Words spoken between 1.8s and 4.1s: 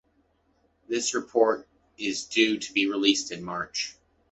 is due to be released in March.